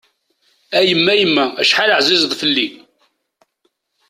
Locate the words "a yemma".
0.77-1.13